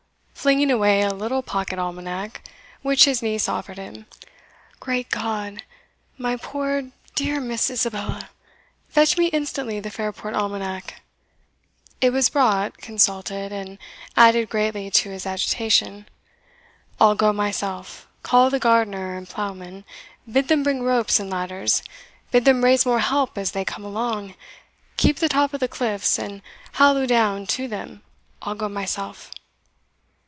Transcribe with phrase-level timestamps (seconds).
[0.33, 2.41] flinging away a little pocket almanac
[2.81, 4.07] which his niece offered him.
[4.79, 5.61] "Great God!
[6.17, 8.27] my poor dear Miss Isabella!
[8.89, 11.01] Fetch me instantly the Fairport Almanac."
[12.01, 13.77] It was brought, consulted, and
[14.17, 16.09] added greatly to his agitation.
[16.99, 19.85] "I'll go myself call the gardener and ploughman
[20.27, 21.83] bid them bring ropes and ladders
[22.31, 24.33] bid them raise more help as they come along
[24.97, 26.41] keep the top of the cliffs, and
[26.71, 28.01] halloo down to them
[28.41, 29.29] I'll go myself."